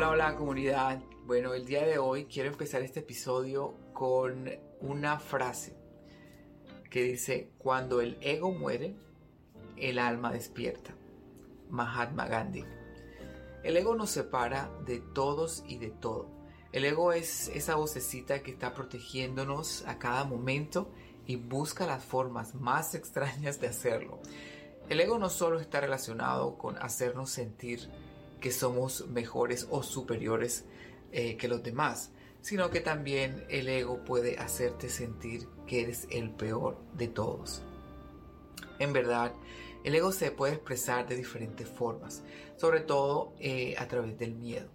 [0.00, 1.02] Hola, hola comunidad.
[1.26, 4.48] Bueno, el día de hoy quiero empezar este episodio con
[4.80, 5.76] una frase
[6.88, 8.96] que dice, cuando el ego muere,
[9.76, 10.94] el alma despierta.
[11.68, 12.64] Mahatma Gandhi.
[13.62, 16.30] El ego nos separa de todos y de todo.
[16.72, 20.90] El ego es esa vocecita que está protegiéndonos a cada momento
[21.26, 24.18] y busca las formas más extrañas de hacerlo.
[24.88, 27.90] El ego no solo está relacionado con hacernos sentir
[28.40, 30.64] que somos mejores o superiores
[31.12, 36.30] eh, que los demás, sino que también el ego puede hacerte sentir que eres el
[36.30, 37.62] peor de todos.
[38.78, 39.32] En verdad,
[39.84, 42.22] el ego se puede expresar de diferentes formas,
[42.56, 44.68] sobre todo eh, a través del miedo.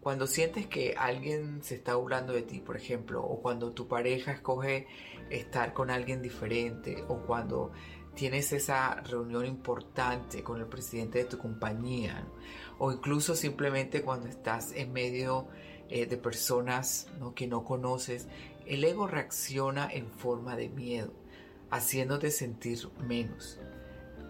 [0.00, 4.32] Cuando sientes que alguien se está burlando de ti, por ejemplo, o cuando tu pareja
[4.32, 4.88] escoge
[5.30, 7.70] estar con alguien diferente, o cuando
[8.14, 12.26] tienes esa reunión importante con el presidente de tu compañía,
[12.82, 15.46] o incluso simplemente cuando estás en medio
[15.88, 18.26] eh, de personas que no conoces,
[18.66, 21.12] el ego reacciona en forma de miedo,
[21.70, 23.60] haciéndote sentir menos,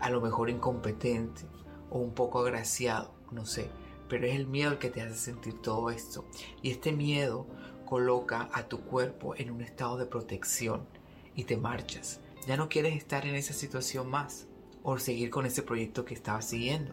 [0.01, 1.47] a lo mejor incompetente
[1.89, 3.71] o un poco agraciado, no sé
[4.13, 6.27] pero es el miedo el que te hace sentir todo esto.
[6.61, 7.47] Y este miedo
[7.87, 10.87] coloca a tu cuerpo en un estado de protección
[11.35, 12.21] y te marchas.
[12.47, 14.49] Ya no quieres estar en esa situación más
[14.83, 16.93] o seguir con ese proyecto que estabas siguiendo.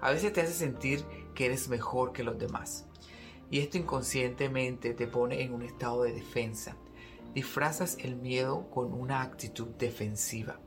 [0.00, 2.86] A veces te hace sentir que eres mejor que los demás.
[3.50, 6.76] Y esto inconscientemente te pone en un estado de defensa.
[7.34, 10.58] Disfrazas el miedo con una actitud defensiva.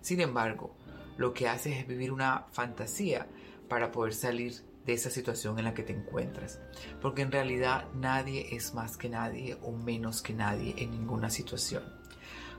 [0.00, 0.74] Sin embargo,
[1.16, 3.28] lo que haces es vivir una fantasía
[3.68, 6.60] para poder salir de esa situación en la que te encuentras.
[7.00, 11.82] Porque en realidad nadie es más que nadie o menos que nadie en ninguna situación.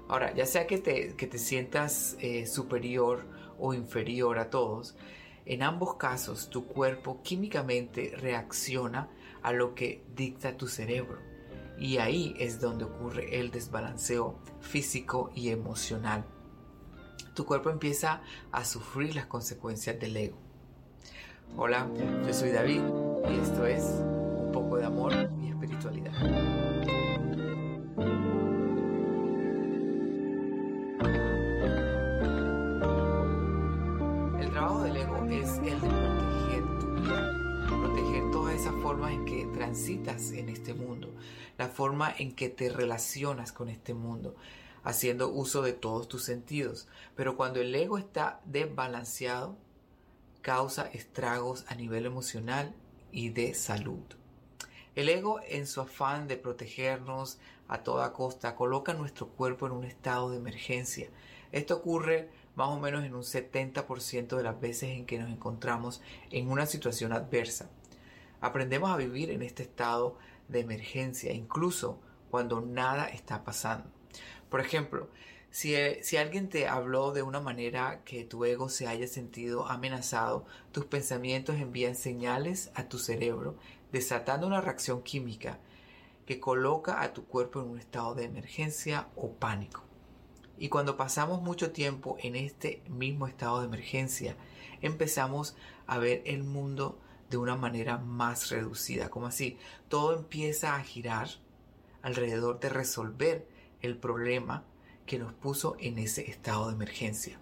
[0.07, 3.25] Ahora, ya sea que te, te sientas eh, superior
[3.57, 4.95] o inferior a todos,
[5.45, 9.09] en ambos casos tu cuerpo químicamente reacciona
[9.43, 11.19] a lo que dicta tu cerebro.
[11.77, 16.25] Y ahí es donde ocurre el desbalanceo físico y emocional.
[17.35, 18.21] Tu cuerpo empieza
[18.51, 20.37] a sufrir las consecuencias del ego.
[21.57, 21.87] Hola,
[22.25, 22.81] yo soy David
[23.29, 26.54] y esto es Un poco de amor y espiritualidad.
[38.95, 41.09] Formas en que transitas en este mundo,
[41.57, 44.37] la forma en que te relacionas con este mundo,
[44.85, 46.87] haciendo uso de todos tus sentidos.
[47.13, 49.57] Pero cuando el ego está desbalanceado,
[50.41, 52.73] causa estragos a nivel emocional
[53.11, 53.99] y de salud.
[54.95, 59.83] El ego, en su afán de protegernos a toda costa, coloca nuestro cuerpo en un
[59.83, 61.09] estado de emergencia.
[61.51, 66.01] Esto ocurre más o menos en un 70% de las veces en que nos encontramos
[66.31, 67.69] en una situación adversa.
[68.41, 73.89] Aprendemos a vivir en este estado de emergencia, incluso cuando nada está pasando.
[74.49, 75.09] Por ejemplo,
[75.63, 80.45] eh, si, alguien te habló de una manera que tu ego se haya sentido amenazado,
[80.73, 83.55] tus pensamientos envían señales a tu cerebro,
[83.93, 85.59] desatando una reacción química
[86.25, 89.83] que coloca a tu cuerpo en un estado de emergencia o pánico.
[90.57, 94.35] Y cuando pasamos mucho tiempo en este mismo estado de emergencia,
[94.81, 95.55] empezamos
[95.87, 96.99] a ver el mundo
[97.29, 99.57] de una manera más reducida, como así,
[99.89, 101.29] todo empieza a girar
[102.01, 103.47] alrededor de resolver
[103.81, 104.63] el problema
[105.05, 107.39] que nos puso en ese estado de emergencia.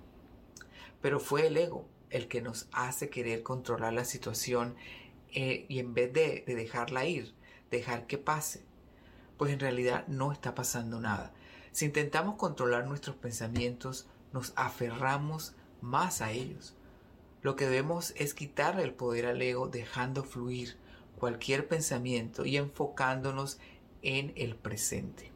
[1.02, 4.76] Pero fue el ego el que nos hace querer controlar la situación
[5.32, 7.34] eh, y en vez de, de dejarla ir,
[7.72, 8.64] dejar que pase,
[9.38, 11.34] pues en realidad no está pasando nada.
[11.72, 16.76] Si intentamos controlar nuestros pensamientos, nos aferramos más a ellos.
[17.44, 20.78] Lo que debemos es quitarle el poder al ego dejando fluir
[21.20, 23.60] cualquier pensamiento y enfocándonos
[24.02, 25.32] en el presente.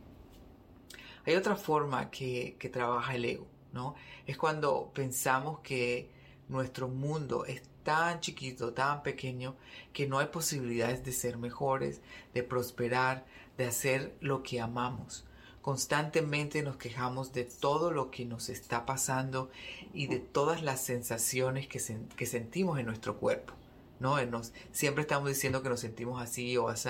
[1.25, 3.95] Hay otra forma que, trabaja el ego, ¿no?
[4.25, 6.09] Es cuando pensamos que
[6.47, 9.57] nuestro mundo es tan chiquito, tan pequeño,
[9.91, 12.01] que no hay posibilidades de ser mejores,
[12.33, 13.25] de prosperar,
[13.57, 15.26] de hacer lo que amamos.
[15.67, 19.49] Constantemente nos quejamos de todo lo que nos está pasando
[19.93, 21.79] y de todas las sensaciones que,
[22.25, 23.53] sentimos en nuestro cuerpo.
[23.99, 24.25] ¿no?
[24.27, 26.87] Nos, siempre estamos diciendo que nos sentimos así o así,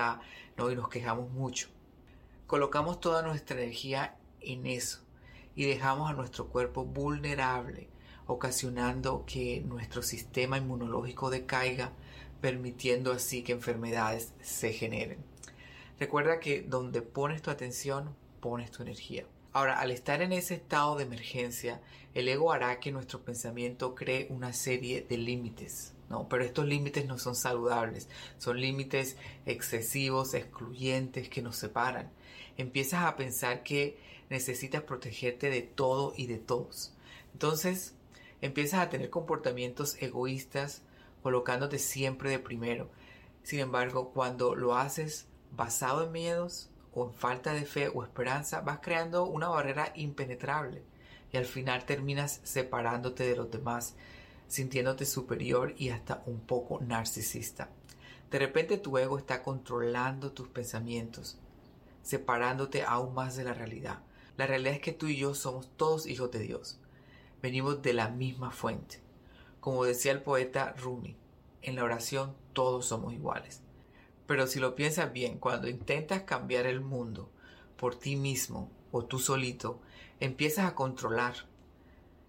[0.57, 0.69] ¿no?
[0.69, 1.69] Y nos quejamos mucho.
[2.45, 4.99] Colocamos toda nuestra energía en eso
[5.55, 7.89] y dejamos a nuestro cuerpo vulnerable,
[8.27, 11.93] ocasionando que nuestro sistema inmunológico decaiga,
[12.41, 15.25] permitiendo así que enfermedades se generen.
[15.99, 19.25] Recuerda que donde pones tu atención, pones tu energía.
[19.53, 21.81] Ahora, al estar en ese estado de emergencia,
[22.13, 26.27] el ego hará que nuestro pensamiento cree una serie de límites ¿no?
[26.29, 32.11] Pero estos límites no son saludables, son límites excesivos, excluyentes, que nos separan.
[32.57, 33.97] Empiezas a pensar que
[34.29, 36.93] necesitas protegerte de todo y de todos.
[37.33, 37.93] Entonces,
[38.41, 40.81] empiezas a tener comportamientos egoístas,
[41.23, 42.89] colocándote siempre de primero.
[43.43, 48.61] Sin embargo, cuando lo haces basado en miedos o en falta de fe o esperanza,
[48.61, 50.83] vas creando una barrera impenetrable
[51.31, 53.95] y al final terminas separándote de los demás,
[54.47, 57.69] sintiéndote superior y hasta un poco narcisista.
[58.31, 61.37] De repente tu ego está controlando tus pensamientos,
[62.03, 63.99] separándote aún más de la realidad.
[64.37, 66.79] La realidad es que tú y yo somos todos hijos de Dios.
[67.41, 68.99] Venimos de la misma fuente.
[69.59, 71.15] Como decía el poeta Rumi,
[71.61, 73.61] en la oración todos somos iguales.
[74.27, 77.29] Pero si lo piensas bien, cuando intentas cambiar el mundo
[77.77, 79.79] por ti mismo o tú solito,
[80.19, 81.35] empiezas a controlar.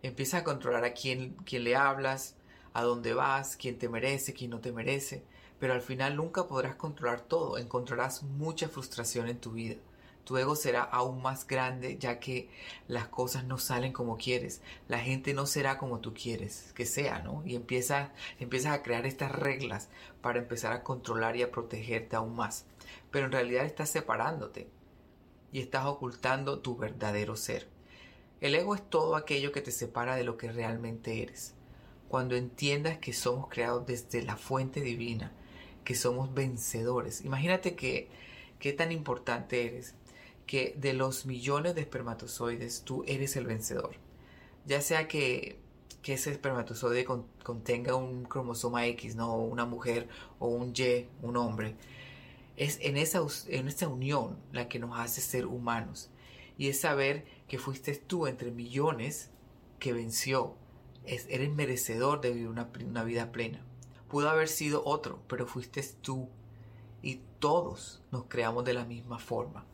[0.03, 2.37] Empiezas a controlar a quién, quién le hablas,
[2.73, 5.25] a dónde vas, quién te merece, quién no te merece.
[5.59, 7.59] Pero al final nunca podrás controlar todo.
[7.59, 9.77] Encontrarás mucha frustración en tu vida.
[10.29, 12.51] Tu ego será aún más grande ya que
[12.87, 14.61] las cosas no salen como quieres.
[14.87, 17.43] La gente no será como tú quieres que sea, ¿no?
[17.47, 19.89] Y empiezas, empiezas a crear estas reglas
[20.21, 22.67] para empezar a controlar y a protegerte aún más.
[23.11, 24.69] Pero en realidad estás separándote
[25.51, 27.67] y estás ocultando tu verdadero ser.
[28.43, 31.55] El ego es todo aquello que te separa de lo que realmente eres.
[32.07, 35.33] Cuando entiendas que somos creados desde la fuente divina,
[35.85, 37.25] que somos vencedores.
[37.25, 38.11] Imagínate que
[38.59, 39.95] qué tan importante eres,
[40.49, 43.95] que de los millones de espermatozoides tú eres el vencedor.
[44.67, 45.61] Ya sea que,
[46.03, 47.07] que ese espermatozoide
[47.45, 50.09] contenga un cromosoma X, no una mujer
[50.41, 51.77] o un Y, un hombre
[52.59, 56.11] es en esa, en esta unión la que nos hace ser humanos.
[56.59, 59.31] Y es saber que fuiste tú entre millones
[59.79, 60.57] que venció.
[61.05, 63.65] Es, eres merecedor de vivir una, una vida plena.
[64.09, 66.29] Pudo haber sido otro, pero fuiste tú.
[67.01, 69.65] Y todos nos creamos de la misma forma.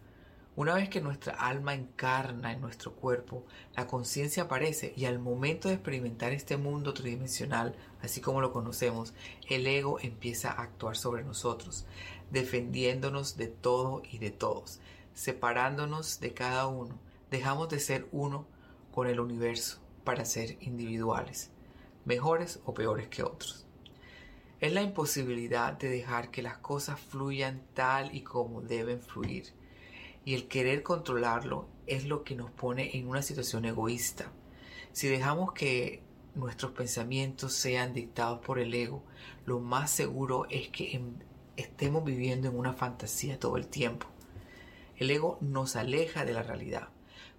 [0.57, 3.43] Una vez que nuestra alma encarna en nuestro cuerpo,
[3.75, 9.15] la conciencia aparece y al momento de experimentar este mundo tridimensional, así como lo conocemos,
[9.49, 11.87] el ego empieza a actuar sobre nosotros,
[12.31, 14.79] defendiéndonos de todo y de todos,
[15.13, 17.01] separándonos de cada uno.
[17.33, 18.47] Dejamos de ser uno
[18.93, 21.51] con el universo para ser individuales,
[22.05, 23.67] mejores o peores que otros.
[24.61, 29.53] Es la imposibilidad de dejar que las cosas fluyan tal y como deben fluir
[30.25, 34.33] y el querer controlarlo es lo que nos pone en una situación egoísta.
[34.93, 36.03] Si dejamos que
[36.35, 39.05] nuestros pensamientos sean dictados por el ego,
[39.45, 41.01] lo más seguro es que
[41.57, 44.07] estemos viviendo en una fantasía todo el tiempo.
[44.97, 46.89] El ego nos aleja de la realidad,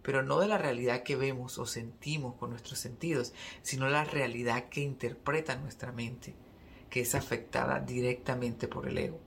[0.03, 3.33] pero no de la realidad que vemos o sentimos con nuestros sentidos,
[3.63, 6.35] sino la realidad que interpreta nuestra mente,
[6.89, 9.24] que es afectada directamente por el ego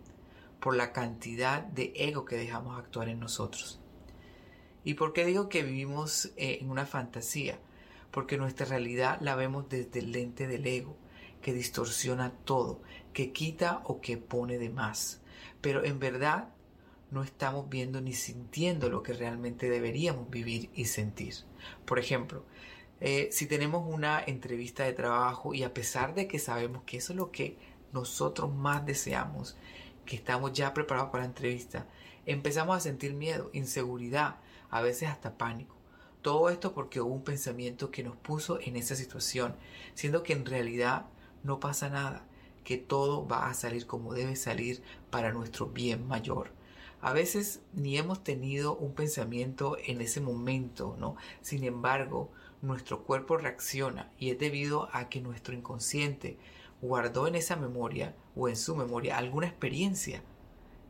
[0.60, 3.80] por la cantidad de ego que dejamos actuar en nosotros.
[4.84, 7.58] ¿Y por qué digo que vivimos eh, en una fantasía?
[8.10, 10.96] Porque nuestra realidad la vemos desde el lente del ego,
[11.42, 12.80] que distorsiona todo,
[13.12, 15.20] que quita o que pone de más.
[15.60, 16.48] Pero en verdad
[17.10, 21.34] no estamos viendo ni sintiendo lo que realmente deberíamos vivir y sentir.
[21.84, 22.44] Por ejemplo,
[23.00, 27.12] eh, si tenemos una entrevista de trabajo y a pesar de que sabemos que eso
[27.12, 27.56] es lo que
[27.92, 29.56] nosotros más deseamos,
[30.08, 31.86] que estamos ya preparados para la entrevista,
[32.24, 34.36] empezamos a sentir miedo, inseguridad,
[34.70, 35.76] a veces hasta pánico.
[36.22, 39.54] Todo esto porque hubo un pensamiento que nos puso en esa situación,
[39.94, 41.04] siendo que en realidad
[41.44, 42.24] no pasa nada,
[42.64, 46.52] que todo va a salir como debe salir para nuestro bien mayor.
[47.02, 51.16] A veces ni hemos tenido un pensamiento en ese momento, ¿no?
[51.42, 52.30] Sin embargo,
[52.62, 56.38] nuestro cuerpo reacciona y es debido a que nuestro inconsciente
[56.80, 60.22] guardó en esa memoria o en su memoria alguna experiencia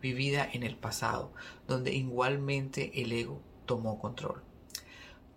[0.01, 1.33] vivida en el pasado,
[1.67, 4.43] donde igualmente el ego tomó control.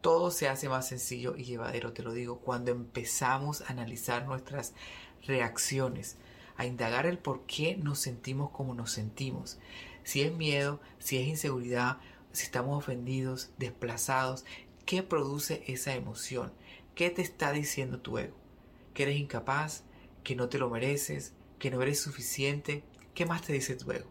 [0.01, 4.73] Todo se hace más sencillo y llevadero, te lo digo, cuando empezamos a analizar nuestras
[5.23, 6.17] reacciones,
[6.57, 9.59] a indagar el por qué nos sentimos como nos sentimos.
[10.03, 11.97] Si es miedo, si es inseguridad,
[12.31, 14.45] si estamos ofendidos, desplazados,
[14.85, 16.51] ¿qué produce esa emoción?
[16.95, 18.35] ¿Qué te está diciendo tu ego?
[18.93, 19.83] ¿Que eres incapaz?
[20.23, 22.83] Que no te lo mereces, que no eres suficiente.
[23.13, 24.09] ¿Qué más te dice tu ego?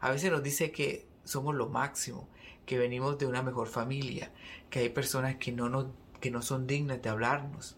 [0.00, 2.28] A veces nos dice que somos lo máximo,
[2.64, 4.32] que venimos de una mejor familia,
[4.70, 5.86] que hay personas que no, nos,
[6.20, 7.76] que no son dignas de hablarnos.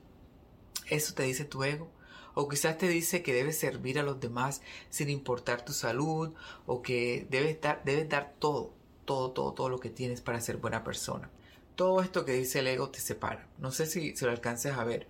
[0.88, 1.90] ¿Eso te dice tu ego?
[2.34, 6.32] O quizás te dice que debes servir a los demás sin importar tu salud,
[6.66, 8.72] o que debes dar, debes dar todo,
[9.04, 11.30] todo, todo, todo lo que tienes para ser buena persona.
[11.74, 13.48] Todo esto que dice el ego te separa.
[13.58, 15.06] No sé si, si lo alcances a ver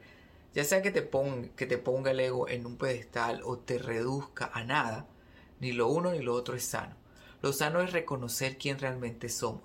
[0.54, 3.78] Ya sea que te, ponga, que te ponga el ego en un pedestal o te
[3.78, 5.06] reduzca a nada,
[5.60, 6.96] ni lo uno ni lo otro es sano.
[7.42, 9.62] Lo sano es reconocer quién realmente somos,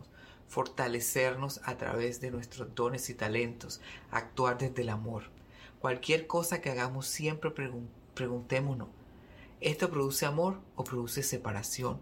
[0.48, 5.24] fortalecernos a través de nuestros dones y talentos, actuar desde el amor.
[5.80, 7.52] Cualquier cosa que hagamos siempre
[8.14, 8.90] preguntémonos,
[9.60, 12.00] ¿esto produce amor o produce separación?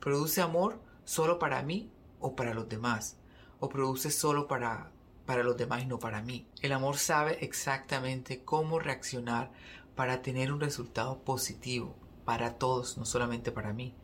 [0.00, 3.16] ¿Produce amor solo para mí o para los demás?
[3.60, 4.90] ¿O produce solo para,
[5.28, 6.46] para los demás y no para mí?
[6.62, 9.50] El amor sabe exactamente cómo reaccionar
[9.94, 11.94] para tener un resultado positivo
[12.24, 13.94] para todos, no solamente para mí.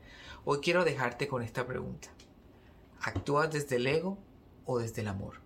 [0.44, 2.10] Hoy quiero dejarte con esta pregunta.
[3.00, 4.18] ¿Actúas desde el ego
[4.66, 5.40] o desde el amor?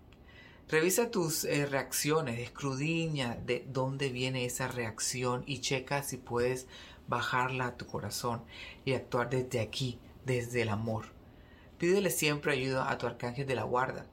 [0.67, 6.67] Revisa tus eh, reacciones, escrudiña de dónde viene esa reacción y checa si puedes
[7.07, 8.43] bajarla a tu corazón
[8.83, 11.05] y actuar desde aquí, desde el amor.
[11.77, 14.05] Pídele siempre ayuda a tu arcángel de la guarda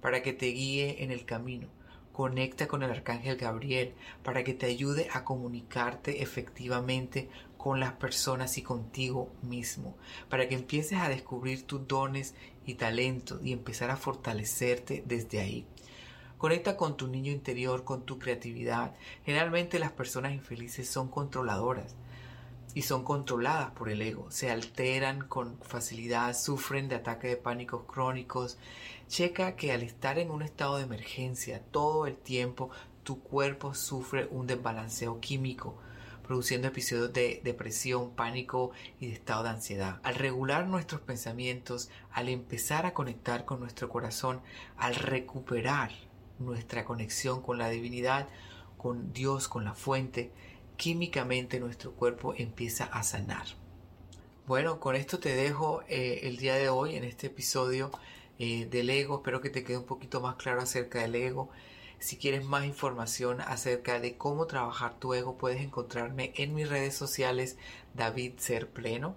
[0.00, 1.68] para que te guíe en el camino.
[2.12, 8.58] Conecta con el arcángel Gabriel para que te ayude a comunicarte efectivamente con las personas
[8.58, 9.96] y contigo mismo,
[10.28, 12.34] para que empieces a descubrir tus dones
[12.66, 15.66] y talentos y empezar a fortalecerte desde ahí.
[16.38, 18.94] Conecta con tu niño interior, con tu creatividad.
[19.24, 21.94] Generalmente las personas infelices son controladoras
[22.74, 24.30] y son controladas por el ego.
[24.30, 28.58] Se alteran con facilidad, sufren de ataques de pánicos crónicos.
[29.08, 32.70] Checa que al estar en un estado de emergencia todo el tiempo,
[33.02, 35.76] tu cuerpo sufre un desbalanceo químico
[36.30, 39.98] produciendo episodios de depresión, pánico y de estado de ansiedad.
[40.04, 44.40] Al regular nuestros pensamientos, al empezar a conectar con nuestro corazón,
[44.76, 45.90] al recuperar
[46.38, 48.28] nuestra conexión con la divinidad,
[48.76, 50.30] con Dios, con la fuente,
[50.80, 53.44] químicamente nuestro cuerpo empieza a sanar.
[54.46, 57.90] Bueno, con esto te dejo eh, el día de hoy en este episodio
[58.38, 59.16] eh, del ego.
[59.16, 61.50] Espero que te quede un poquito más claro acerca del ego.
[61.98, 66.94] Si quieres más información acerca de cómo trabajar tu ego, puedes encontrarme en mis redes
[66.94, 67.58] sociales
[67.92, 69.16] David Ser Pleno.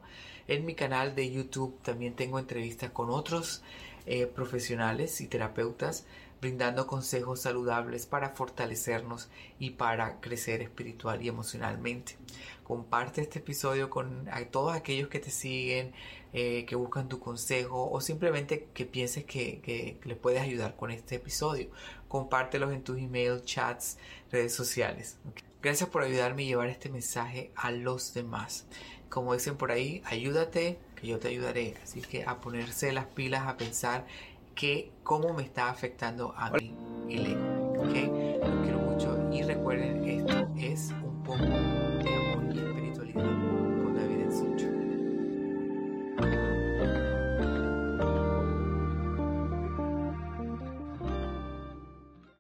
[0.50, 3.64] En mi canal de YouTube también tengo entrevistas con otros
[4.06, 6.04] eh, profesionales y terapeutas
[6.44, 12.18] brindando consejos saludables para fortalecernos y para crecer espiritual y emocionalmente.
[12.66, 15.94] Comparte este episodio con todos aquellos que te siguen,
[16.34, 20.92] eh, que buscan tu consejo o simplemente que pienses que, que, les puedes ayudar con
[20.92, 21.70] este episodio.
[22.10, 23.98] Compártelos en tus emails, chats,
[24.30, 25.20] redes sociales.
[25.62, 28.66] Gracias por ayudarme a llevar este mensaje a los demás.
[29.08, 31.76] Como dicen por ahí, ayúdate, que yo te ayudaré.
[31.82, 34.06] Así que a ponerse las pilas, a pensar
[34.56, 36.76] que cómo me está afectando a mí
[37.10, 37.84] el ego.
[37.84, 38.38] ¿okay?
[38.40, 43.53] Los quiero mucho y recuerden, esto es un poco de amor y espiritualidad.